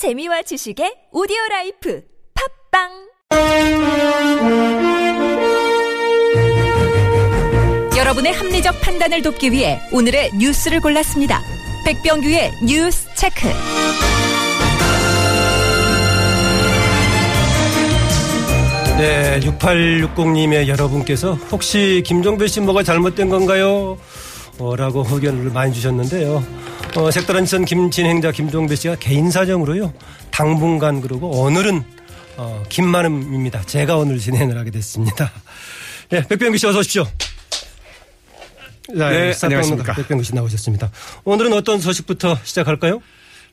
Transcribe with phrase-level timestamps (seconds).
[0.00, 2.02] 재미와 지식의 오디오 라이프
[2.72, 2.88] 팟빵
[7.98, 11.42] 여러분의 합리적 판단을 돕기 위해 오늘의 뉴스를 골랐습니다.
[11.84, 13.46] 백병규의 뉴스 체크.
[18.96, 23.98] 네, 6860님 외 여러분께서 혹시 김종배 씨 뭐가 잘못된 건가요?
[24.58, 26.69] 어, 라고 의견을 많이 주셨는데요.
[26.96, 29.94] 어, 색다른 선 김진행자 김종배 씨가 개인 사정으로요.
[30.30, 31.82] 당분간 그러고 오늘은
[32.36, 33.62] 어, 김만음입니다.
[33.62, 35.30] 제가 오늘 진행을 하게 됐습니다.
[36.08, 37.06] 네, 백병규 씨 어서 오십시오.
[38.88, 39.94] 네, 안녕하십니까.
[39.94, 40.90] 백병규 씨 나오셨습니다.
[41.24, 43.00] 오늘은 어떤 소식부터 시작할까요?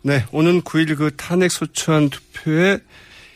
[0.02, 2.80] 네, 오는 9일 그 탄핵 소추안 투표에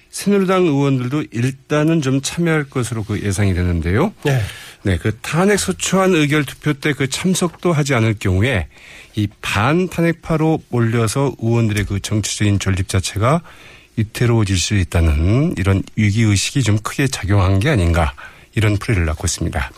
[0.09, 4.13] 새누리당 의원들도 일단은 좀 참여할 것으로 그 예상이 되는데요.
[4.23, 4.41] 네.
[4.83, 8.67] 네, 그 탄핵 소추안 의결 투표 때 그 참석도 하지 않을 경우에
[9.15, 13.41] 이 반탄핵파로 몰려서 의원들의 그 정치적인 존립 자체가
[13.97, 18.13] 위태로워질 수 있다는 이런 위기 의식이 좀 크게 작용한 게 아닌가
[18.53, 19.71] 이런 풀이를 낳고 있습니다.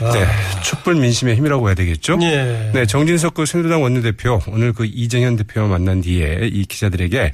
[0.00, 0.12] 아.
[0.12, 0.26] 네.
[0.62, 2.18] 촛불 민심의 힘이라고 해야 되겠죠?
[2.22, 2.70] 예.
[2.72, 2.86] 네.
[2.86, 7.32] 정진석 그 새누리당 원내대표 오늘 그 이정현 대표와 만난 뒤에 이 기자들에게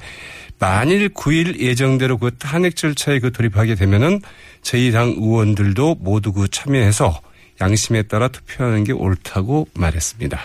[0.59, 4.21] 만일 9일 예정대로 그 탄핵 절차에 그 돌입하게 되면은
[4.61, 7.19] 저희 당 의원들도 모두 그 참여해서
[7.61, 10.39] 양심에 따라 투표하는 게 옳다고 말했습니다.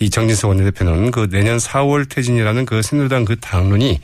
[0.00, 4.00] 이 정진석 원내대표는 그 내년 4월 퇴진이라는 그 새누리당 그 당론이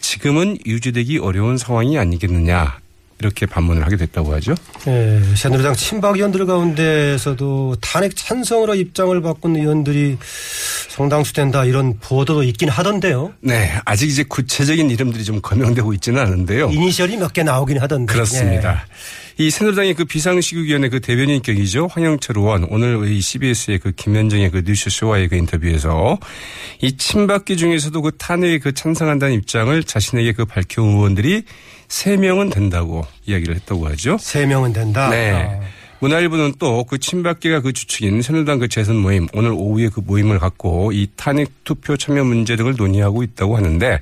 [0.00, 2.78] 지금은 유지되기 어려운 상황이 아니겠느냐
[3.20, 4.54] 이렇게 반문을 하게 됐다고 하죠.
[4.88, 10.16] 예, 새누리당 친박 의원들 가운데서도 탄핵 찬성으로 입장을 바꾼 의원들이
[10.88, 13.32] 성당수 된다 이런 보도도 있긴 하던데요.
[13.40, 16.70] 네, 아직 이제 구체적인 이름들이 좀 거명되고 있지는 않은데요.
[16.70, 18.12] 이니셜이 몇 개 나오긴 하던데.
[18.12, 18.84] 그렇습니다.
[19.38, 21.86] 이 새누리당의 그 비상시국위원회 그 대변인 격이죠.
[21.92, 26.18] 황영철 의원 오늘 이 CBS의 그 김현정의 그 뉴스쇼와의 그 인터뷰에서
[26.82, 31.44] 이 친박계 중에서도 그 탄핵에 그 찬성한다는 입장을 자신에게 그 밝혀온 의원들이
[31.90, 34.16] 3명은 된다고 이야기를 했다고 하죠.
[34.20, 35.10] 세 명은 된다.
[35.10, 35.32] 네.
[35.32, 35.60] 아.
[35.98, 40.92] 문화일보는 또 그 친박계가 그 주축인 새누리당 그 재선 모임 오늘 오후에 그 모임을 갖고
[40.92, 44.00] 이 탄핵 투표 참여 문제 등을 논의하고 있다고 하는데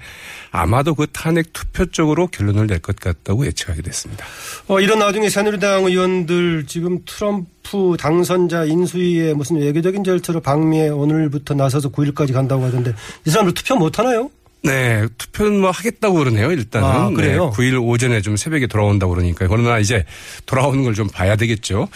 [0.53, 4.25] 아마도 그 탄핵 투표 쪽으로 결론을 낼 것 같다고 예측하게 됐습니다.
[4.69, 11.91] 어, 이런 나중에 새누리당 의원들 지금 트럼프 당선자 인수위에 무슨 외교적인 절차로 방미에 오늘부터 나서서
[11.91, 12.95] 9일까지 간다고 하던데
[13.27, 14.31] 이 사람들 투표 못 하나요?
[14.65, 16.89] 네, 투표는 뭐 하겠다고 그러네요, 일단은.
[16.89, 17.53] 아, 그래요?
[17.57, 19.49] 네, 9일 오전에 좀 새벽에 돌아온다고 그러니까요.
[19.49, 20.05] 그러나 이제
[20.47, 21.89] 돌아오는 걸 좀 봐야 되겠죠.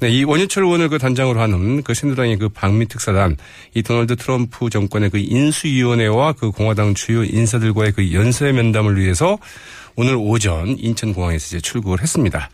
[0.00, 3.36] 네, 이 원유철 의원을 그 단장으로 하는 그 새누리당의 그 방미 특사단,
[3.74, 9.38] 이 도널드 트럼프 정권의 그 인수위원회와 그 공화당 주요 인사들과의 그 연쇄 면담을 위해서
[9.96, 12.50] 오늘 오전 인천공항에서 이제 출국을 했습니다.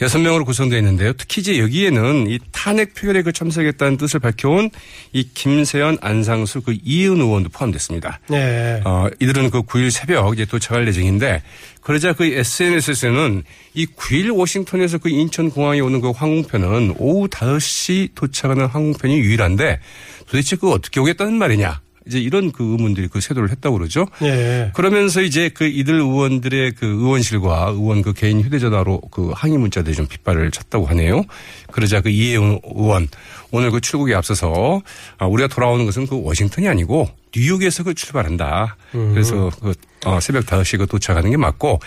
[0.00, 1.12] 여섯 명으로 구성되어 있는데요.
[1.12, 4.70] 특히 이제 여기에는 이 탄핵 표결에 그 참석했다는 뜻을 밝혀온
[5.12, 8.20] 이 김세연, 안상수, 그 이은 의원도 포함됐습니다.
[8.28, 8.80] 네.
[8.84, 11.42] 어, 이들은 그 9일 새벽 이제 도착할 예정인데
[11.82, 13.44] 그러자 그 SNS에서는
[13.74, 19.80] 이 9일 워싱턴에서 그 인천공항에 오는 그 항공편은 오후 5시 도착하는 항공편이 유일한데
[20.26, 21.80] 도대체 그 어떻게 오겠다는 말이냐.
[22.08, 24.06] 이제 이런 그 의문들이 그 세도를 했다고 그러죠.
[24.20, 24.72] 네.
[24.74, 30.06] 그러면서 이제 그 이들 의원들의 그 의원실과 의원 그 개인 휴대전화로 그 항의 문자들이 좀
[30.06, 31.24] 빗발을 쳤다고 하네요.
[31.70, 33.08] 그러자 그 이혜영 의원
[33.50, 34.82] 오늘 그 출국에 앞서서
[35.18, 38.76] 아, 우리가 돌아오는 것은 그 워싱턴이 아니고 뉴욕에서 그 출발한다.
[38.90, 39.74] 그래서 그
[40.06, 41.80] 어, 새벽 5시에 그 도착하는 게 맞고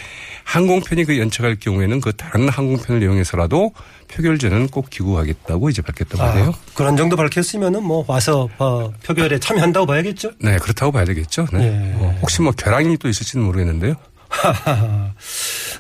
[0.43, 3.71] 항공편이 그 연착할 경우에는 그 다른 항공편을 이용해서라도
[4.09, 6.49] 표결 전에는 꼭 귀국하겠다고 이제 밝혔다고 하네요.
[6.49, 10.31] 아, 그런 정도 밝혔으면은 뭐 와서 어, 표결에 참여한다고 봐야겠죠.
[10.39, 11.47] 네, 그렇다고 봐야 되겠죠.
[11.53, 11.63] 네.
[11.63, 11.93] 예.
[12.03, 13.95] 어, 혹시 뭐 결항이 또 있을지는 모르겠는데요.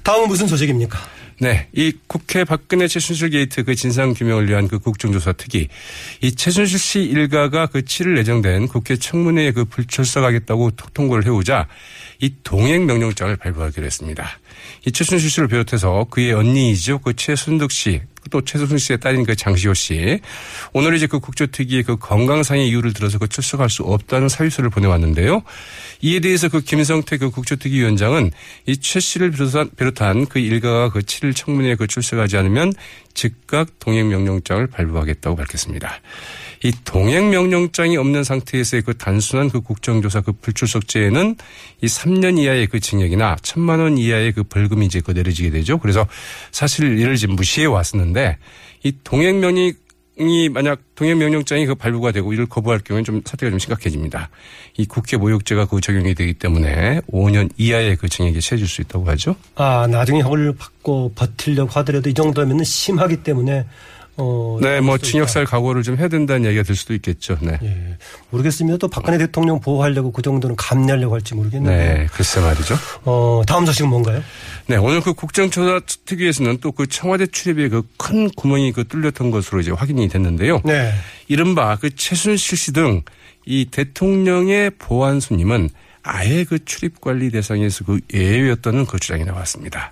[0.03, 0.99] 다음은 무슨 소식입니까?
[1.41, 1.67] 네.
[1.73, 5.67] 이 국회 박근혜 최순실 게이트 그 진상 규명을 위한 그 국정조사 특위.
[6.21, 11.67] 이 최순실 씨 일가가 그 7일 예정된 국회 청문회에 그 불출석하겠다고 통고를 해오자
[12.19, 14.29] 이 동행 명령장을 발부하기로 했습니다.
[14.85, 16.99] 이 최순실 씨를 비롯해서 그의 언니이죠.
[16.99, 20.19] 그 최순득 씨, 또 최순실 씨의 딸인 그 장시호 씨.
[20.73, 25.43] 오늘 이제 그 국조특위의 그 건강상의 이유를 들어서 그 출석할 수 없다는 사유서를 보내왔는데요.
[26.01, 28.31] 이에 대해서 그 김성태 그 국조특위 위원장은
[28.65, 32.73] 이 최 씨를 비롯한, 비롯한 그 일가가 그 7일 청문회에 그 출석하지 않으면
[33.13, 36.01] 즉각 동행명령장을 발부하겠다고 밝혔습니다.
[36.63, 41.35] 이 동행 명령장이 없는 상태에서의 그 단순한 그 국정조사 그 불출석죄에는
[41.81, 45.79] 이 3년 이하의 그 징역이나 1천만 원 이하의 그 벌금이 이제 그 내려지게 되죠.
[45.79, 46.07] 그래서
[46.51, 48.37] 사실 이를 지금 무시해 왔었는데
[48.83, 49.73] 이 동행 명이
[50.19, 54.29] 이 만약 동행 명령장이 그 발부가 되고 이를 거부할 경우에는 좀 사태가 좀 심각해집니다.
[54.77, 59.35] 이 국회 모욕죄가 그 적용이 되기 때문에 5년 이하의 그 징역이 처해질 수 있다고 하죠.
[59.55, 63.65] 아, 나중에 형을 받고 버틸려고 하더라도 이 정도면은 심하기 때문에
[64.17, 67.37] 어, 네, 뭐 징역살 각오를 좀 해야 된다는 얘기가 될 수도 있겠죠.
[67.41, 67.57] 네.
[67.63, 67.97] 예.
[68.29, 68.77] 모르겠습니다.
[68.77, 71.75] 또 박근혜 대통령 보호하려고 그 정도는 감내하려고 할지 모르겠는데.
[71.93, 72.75] 네, 글쎄 말이죠.
[73.05, 74.21] 어, 다음 소식은 뭔가요?
[74.67, 79.59] 네, 오늘 그 국정조사 특위에서는 또 그 청와대 출입에 그 큰 구멍이 그 뚫렸던 것으로
[79.61, 80.61] 이제 확인이 됐는데요.
[80.65, 80.91] 네.
[81.27, 83.03] 이른바 그 최순실 씨등
[83.45, 85.69] 이 대통령의 보안 손님은
[86.03, 89.91] 아예 그 출입 관리 대상에서 그 예외였다는 그 주장이 나왔습니다.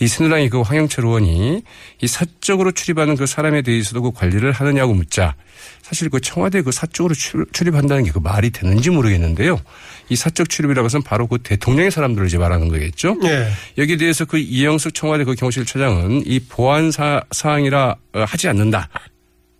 [0.00, 1.62] 이 새누랑이 그 황영철 의원이
[2.00, 5.34] 이 사적으로 출입하는 그 사람에 대해서도 그 관리를 하느냐고 묻자
[5.82, 9.60] 사실 그 청와대 그 사적으로 출입한다는 게 그 말이 되는지 모르겠는데요.
[10.08, 13.16] 이 사적 출입이라고 해서는 바로 그 대통령의 사람들을 이제 말하는 거겠죠.
[13.20, 13.50] 네.
[13.78, 18.88] 여기에 대해서 그 이영숙 청와대 그 경호실 차장은 이 보안 사, 사항이라 어, 하지 않는다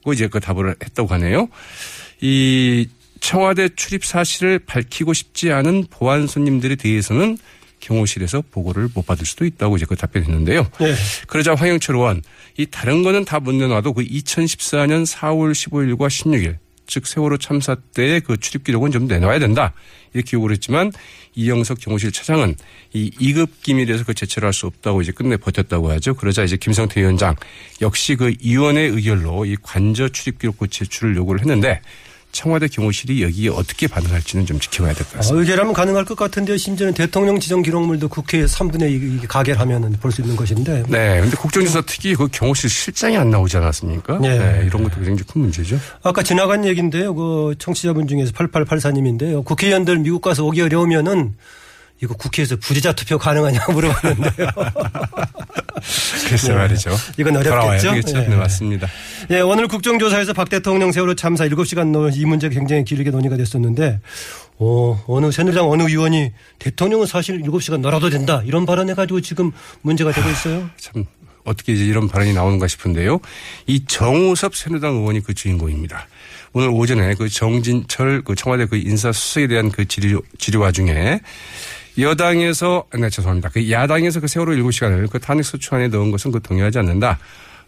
[0.04, 1.48] 고 이제 그 답을 했다고 하네요.
[2.20, 2.88] 이
[3.20, 7.38] 청와대 출입 사실을 밝히고 싶지 않은 보안 손님들에 대해서는
[7.80, 10.66] 경호실에서 보고를 못 받을 수도 있다고 이제 그 답변했는데요.
[10.80, 10.94] 네.
[11.26, 12.22] 그러자 황영철 의원
[12.58, 16.56] 이 다른 거는 다 못 내놔도 그 2014년 4월 15일과 16일
[16.86, 19.72] 즉 세월호 참사 때의 그 출입 기록은 좀 내놔야 된다.
[20.12, 20.90] 이렇게 요구를 했지만
[21.36, 22.56] 이영석 경호실 차장은
[22.92, 26.14] 이 2급 기밀에서 그 제출을 할 수 없다고 이제 끝내 버텼다고 하죠.
[26.14, 27.36] 그러자 이제 김성태 위원장
[27.80, 31.80] 역시 그 위원회 의결로 이 관저 출입 기록 그 제출을 요구를 했는데
[32.32, 35.36] 청와대 경호실이 여기에 어떻게 반응할지는 좀 지켜봐야 될 것 같습니다.
[35.36, 36.56] 어, 의결하면 가능할 것 같은데요.
[36.56, 40.84] 심지어는 대통령 지정 기록물도 국회에 3분의 2 가결 하면 볼 수 있는 것인데.
[40.88, 41.20] 네.
[41.20, 44.18] 근데 국정조사 특위 그 경호실 실장이 안 나오지 않았습니까?
[44.18, 44.38] 네.
[44.38, 44.62] 네.
[44.66, 45.78] 이런 것도 굉장히 큰 문제죠.
[46.02, 47.14] 아까 지나간 얘기인데요.
[47.14, 49.44] 그 청취자분 중에서 8884님인데요.
[49.44, 51.34] 국회의원들 미국 가서 오기 어려우면은
[52.02, 54.48] 이거 국회에서 부재자 투표 가능하냐고 물어봤는데요.
[56.28, 56.54] 글쎄 네.
[56.54, 56.90] 말이죠.
[57.18, 57.92] 이건 어렵겠죠.
[57.92, 58.28] 네.
[58.28, 58.88] 네, 맞습니다.
[59.30, 64.00] 예, 오늘 국정조사에서 박 대통령 세월호 참사 7시간 논, 이 문제가 굉장히 길게 논의가 됐었는데,
[64.58, 69.52] 어, 어느 새누리당 어느 의원이 대통령은 사실 7시간 놀아도 된다 이런 발언해가지고 지금
[69.82, 70.68] 문제가 되고 있어요.
[70.76, 71.06] 참
[71.44, 73.20] 어떻게 이제 이런 발언이 나오는가 싶은데요.
[73.66, 76.06] 이 정우섭 새누리당 의원이 그 주인공입니다.
[76.52, 81.20] 오늘 오전에 그 정진철 그 청와대 그 인사수석에 대한 그 질의, 질의 와 중에
[81.98, 83.48] 여당에서, 네, 죄송합니다.
[83.50, 87.18] 그 야당에서 그 세월호 7시간을 그 탄핵소추안에 넣은 것은 그 동의하지 않는다.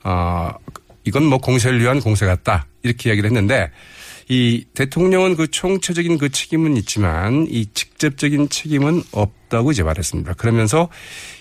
[0.03, 0.53] 아,
[1.05, 2.67] 이건 뭐 공세를 위한 공세 같다.
[2.83, 3.71] 이렇게 이야기를 했는데
[4.29, 10.35] 이 대통령은 그 총체적인 그 책임은 있지만 이 직접적인 책임은 없다고 이제 말했습니다.
[10.35, 10.89] 그러면서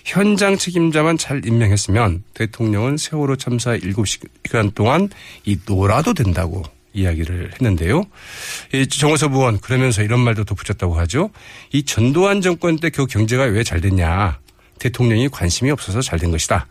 [0.04, 5.08] 현장 책임자만 잘 임명했으면 대통령은 세월호 참사 7시간 동안
[5.44, 6.62] 이 놀아도 된다고
[6.94, 8.04] 이야기를 했는데요.
[8.74, 11.30] 이 정호섭 의원 그러면서 이런 말도 덧붙였다고 하죠.
[11.72, 14.38] 이 전두환 정권 때 그 경제가 왜 잘 됐냐.
[14.78, 16.66] 대통령이 관심이 없어서 잘 된 것이다.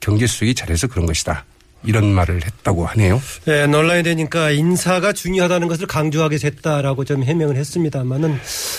[0.00, 1.44] 경제 수익이 잘해서 그런 것이다.
[1.84, 3.20] 이런 말을 했다고 하네요.
[3.44, 8.38] 네, 논란이 되니까 인사가 중요하다는 것을 강조하게 됐다라고 좀 해명을 했습니다만은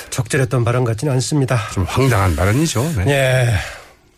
[0.10, 1.60] 적절했던 발언 같지는 않습니다.
[1.74, 2.94] 좀 황당한 발언이죠.
[2.98, 3.12] 네.
[3.12, 3.54] 예.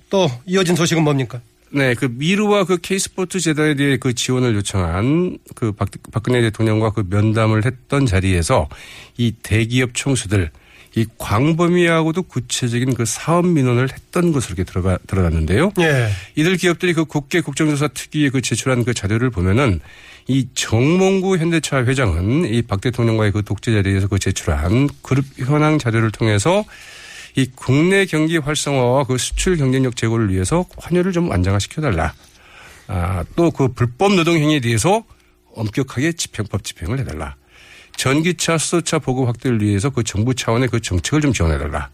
[0.09, 1.39] 또 이어진 소식은 뭡니까?
[1.71, 7.04] 네, 그 미르와 그 K스포츠 재단에 대해 그 지원을 요청한 그 박, 박근혜 대통령과 그
[7.10, 8.68] 면담을 했던 자리에서
[9.18, 10.50] 이 대기업 총수들
[10.95, 15.71] 이 광범위하고도 구체적인 그 사업 민원을 했던 것으로 이렇게 들어가 들어갔는데요.
[15.80, 16.10] 예.
[16.36, 19.80] 이들 기업들이 그 국회 국정조사 특위에 그 제출한 그 자료를 보면은
[20.27, 26.12] 이 정몽구 현대차 회장은 이 박 대통령과의 그 독재 자리에서 그 제출한 그룹 현황 자료를
[26.12, 26.65] 통해서
[27.35, 32.13] 이 국내 경기 활성화와 그 수출 경쟁력 제고를 위해서 환율을 좀 안정화시켜달라.
[32.87, 35.03] 아, 또 그 불법 노동 행위에 대해서
[35.53, 37.35] 엄격하게 집행법 집행을 해달라.
[37.95, 41.89] 전기차, 수소차 보급 확대를 위해서 그 정부 차원의 그 정책을 좀 지원해달라.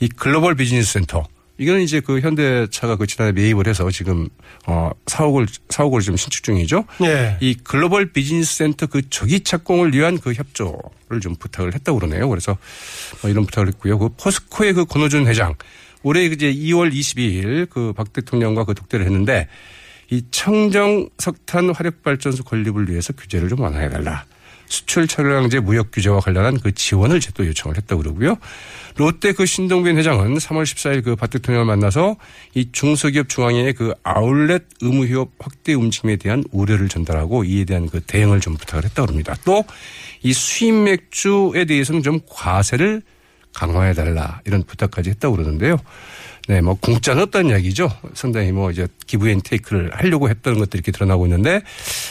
[0.00, 1.26] 이 글로벌 비즈니스 센터.
[1.58, 4.28] 이거는 이제 그 현대차가 그 지난해 매입을 해서 지금
[4.66, 6.84] 어 사옥을 사옥을 지금 신축 중이죠.
[7.02, 7.38] 예.
[7.40, 12.28] 이 글로벌 비즈니스 센터 그 저기 착공을 위한 그 협조를 좀 부탁을 했다고 그러네요.
[12.28, 12.56] 그래서
[13.22, 13.98] 뭐 이런 부탁을 했고요.
[13.98, 15.54] 그 포스코의 그 권오준 회장
[16.02, 19.48] 올해 이제 2월 22일 그 박 대통령과 그 독대를 했는데
[20.10, 24.24] 이 청정 석탄 화력 발전소 건립을 위해서 규제를 좀 완화해 달라.
[24.66, 28.36] 수출 철강재 무역 규제와 관련한 그 지원을 또 요청을 했다고 그러고요.
[28.96, 32.16] 롯데 그 신동빈 회장은 3월 14일 그 박 대통령을 만나서
[32.54, 38.00] 이 중소기업 중앙회의 그 아울렛 의무 휴업 확대 움직임에 대한 우려를 전달하고 이에 대한 그
[38.00, 39.34] 대응을 좀 부탁을 했다고 합니다.
[39.44, 39.64] 또
[40.22, 43.02] 이 수입 맥주에 대해서는 좀 과세를
[43.54, 45.76] 강화해 달라 이런 부탁까지 했다고 그러는데요.
[46.48, 47.88] 네, 뭐 공짜는 없다는 이야기죠.
[48.14, 51.62] 상당히 뭐 이제 기브앤테이크를 하려고 했던 것들이 이렇게 드러나고 있는데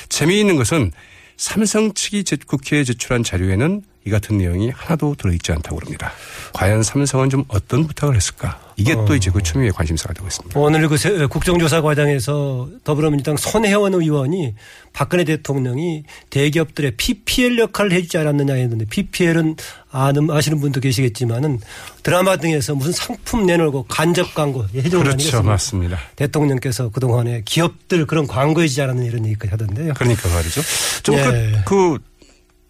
[0.09, 0.91] 재미있는 것은
[1.37, 6.11] 삼성 측이 국회에 제출한 자료에는 이 같은 내용이 하나도 들어있지 않다고 그럽니다.
[6.53, 8.59] 과연 삼성은 좀 어떤 부탁을 했을까?
[8.77, 9.03] 이게 어.
[9.05, 10.59] 또 이제 그 추미애 관심사가 되고 있습니다.
[10.59, 14.53] 오늘 그 국정조사 과정에서 더불어민주당 손혜원 의원이
[14.93, 19.55] 박근혜 대통령이 대기업들의 PPL 역할을 해주지 않았느냐 했는데 PPL은
[19.91, 21.59] 아는 아시는 분도 계시겠지만은
[22.03, 25.41] 드라마 등에서 무슨 상품 내놓고 간접 광고 해주는 그렇죠, 아니겠습니까?
[25.41, 25.99] 맞습니다.
[26.15, 29.93] 대통령께서 그 동안에 기업들 그런 광고해주지 않았는 이런 얘기까지 하던데요.
[29.95, 30.61] 그러니까 말이죠.
[31.03, 31.61] 좀그 예.
[31.65, 31.97] 그,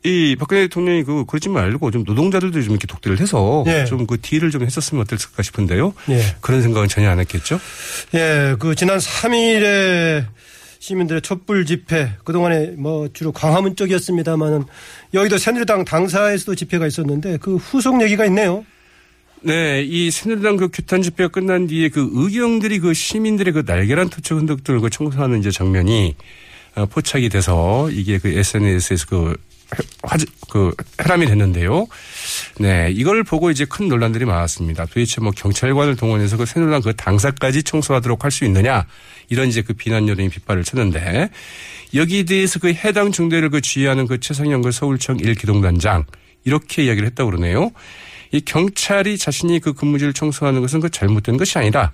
[0.05, 3.85] 이 박근혜 대통령이 그 그러지 말고 좀 노동자들도 좀 이렇게 독대를 해서 예.
[3.85, 5.93] 좀그 딜을 좀 했었으면 어땠을까 싶은데요.
[6.09, 6.21] 예.
[6.41, 7.59] 그런 생각은 전혀 안 했겠죠.
[8.13, 10.25] 예, 그 지난 3일에
[10.77, 14.65] 시민들의 촛불 집회 그동안에 뭐 주로 광화문 쪽이었습니다만은
[15.15, 18.63] 여의도 새누리당 당사에서도 집회가 있었는데 그 후속 얘기가 있네요.
[19.41, 24.37] 네, 이 새누리당 그 규탄 집회가 끝난 뒤에 그 의경들이 그 시민들의 그 날개란 투척
[24.37, 26.15] 흔적들을 그 청소하는 이제 장면이
[26.75, 29.35] 어, 포착이 돼서 이게 그 SNS에서 그
[30.03, 31.87] 화제, 그 해람이 됐는데요.
[32.59, 34.85] 네, 이걸 보고 이제 큰 논란들이 많았습니다.
[34.85, 38.85] 도대체 뭐 경찰관을 동원해서 그 새누리당 그 당사까지 청소하도록 할 수 있느냐
[39.29, 41.29] 이런 이제 그 비난 여론이 빗발을 쳤는데
[41.93, 46.05] 여기에 대해서 그 해당 중대를 그 지휘하는 그 최상영 그 서울청 1 기동단장
[46.43, 47.71] 이렇게 이야기를 했다고 그러네요.
[48.31, 51.91] 이 경찰이 자신이 그 근무지를 청소하는 것은 그 잘못된 것이 아니라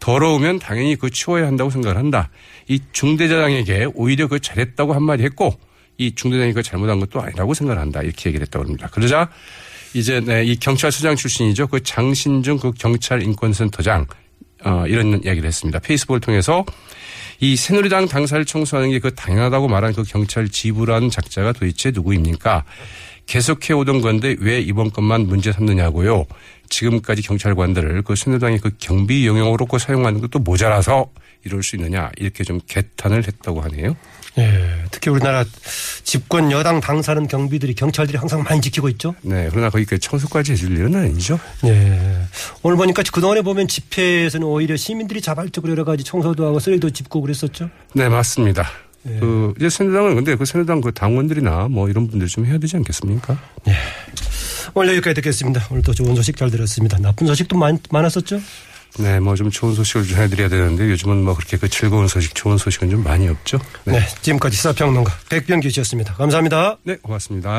[0.00, 2.30] 더러우면 당연히 그 치워야 한다고 생각을 한다.
[2.68, 5.58] 이 중대장에게 오히려 그 잘했다고 한마디 했고
[5.98, 8.00] 이 중대장이 그 잘못한 것도 아니라고 생각을 한다.
[8.02, 8.88] 이렇게 얘기를 했다고 합니다.
[8.90, 9.28] 그러자
[9.94, 11.66] 이제 네, 이 경찰서장 출신이죠.
[11.66, 14.06] 그 장신중 그 경찰 인권센터장
[14.64, 15.78] 어, 이런 이야기를 했습니다.
[15.78, 16.64] 페이스북을 통해서
[17.40, 22.64] 이 새누리당 당사를 청소하는 게 그 당연하다고 말한 그 경찰 지부라는 작자가 도대체 누구입니까?
[23.26, 26.26] 계속해 오던 건데 왜 이번 것만 문제 삼느냐고요.
[26.70, 31.10] 지금까지 경찰관들을 그 새누리당이 그 경비 영역으로 그 사용하는 것도 모자라서
[31.44, 33.96] 이럴 수 있느냐 이렇게 좀 개탄을 했다고 하네요.
[34.38, 35.44] 예, 특히 우리나라
[36.04, 39.14] 집권 여당 당사는 경비들이 경찰들이 항상 많이 지키고 있죠.
[39.22, 41.38] 네, 그러나 거기까지 청소까지 해줄 일은 아니죠.
[41.62, 42.22] 네.
[42.62, 47.68] 오늘 보니까 그동안에 보면 집회에서는 오히려 시민들이 자발적으로 여러 가지 청소도 하고 쓰레기도 짚고 그랬었죠.
[47.94, 48.68] 네, 맞습니다.
[49.02, 49.18] 네.
[49.20, 53.38] 그 이제 새누리당은 근데 그 새누리당 그 당원들이나 뭐 이런 분들 좀 해야 되지 않겠습니까?
[53.64, 53.74] 네.
[54.74, 55.66] 오늘 여기까지 듣겠습니다.
[55.70, 56.98] 오늘 또 좋은 소식 잘 들었습니다.
[56.98, 58.40] 나쁜 소식도 많, 많았었죠?
[58.98, 62.90] 네, 뭐 좀 좋은 소식을 전해드려야 되는데 요즘은 뭐 그렇게 그 즐거운 소식, 좋은 소식은
[62.90, 63.58] 좀 많이 없죠.
[63.84, 66.14] 네, 네 지금까지 시사평론가 백병규 씨였습니다.
[66.14, 66.78] 감사합니다.
[66.82, 67.50] 네, 고맙습니다.